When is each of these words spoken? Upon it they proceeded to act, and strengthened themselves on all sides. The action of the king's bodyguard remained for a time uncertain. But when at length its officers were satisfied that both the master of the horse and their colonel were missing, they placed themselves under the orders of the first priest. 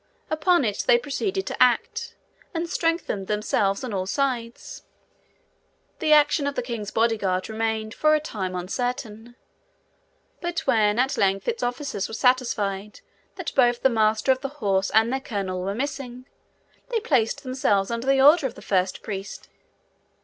Upon 0.31 0.65
it 0.65 0.85
they 0.87 0.97
proceeded 0.97 1.45
to 1.45 1.61
act, 1.61 2.15
and 2.55 2.67
strengthened 2.67 3.27
themselves 3.27 3.83
on 3.83 3.93
all 3.93 4.07
sides. 4.07 4.81
The 5.99 6.11
action 6.11 6.47
of 6.47 6.55
the 6.55 6.63
king's 6.63 6.89
bodyguard 6.89 7.47
remained 7.47 7.93
for 7.93 8.15
a 8.15 8.19
time 8.19 8.55
uncertain. 8.55 9.35
But 10.41 10.61
when 10.61 10.97
at 10.97 11.17
length 11.19 11.47
its 11.47 11.61
officers 11.61 12.07
were 12.07 12.15
satisfied 12.15 13.01
that 13.35 13.53
both 13.53 13.83
the 13.83 13.89
master 13.89 14.31
of 14.31 14.41
the 14.41 14.47
horse 14.57 14.89
and 14.89 15.13
their 15.13 15.21
colonel 15.21 15.61
were 15.61 15.75
missing, 15.75 16.25
they 16.89 16.99
placed 16.99 17.43
themselves 17.43 17.91
under 17.91 18.07
the 18.07 18.21
orders 18.21 18.43
of 18.45 18.55
the 18.55 18.63
first 18.63 19.03
priest. 19.03 19.49